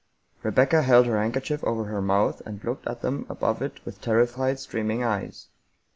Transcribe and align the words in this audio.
Rebecca 0.41 0.81
held 0.81 1.05
her 1.05 1.21
handkerchief 1.21 1.63
over 1.63 1.83
her 1.83 2.01
mouth, 2.01 2.41
and 2.43 2.63
looked 2.63 2.87
at 2.87 3.01
them 3.03 3.27
above 3.29 3.61
it 3.61 3.85
with 3.85 4.01
terrified, 4.01 4.59
streaming 4.59 5.03
eyes. 5.03 5.49